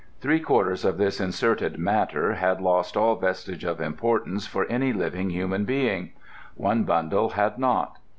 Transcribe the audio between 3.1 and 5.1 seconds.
vestige of importance for any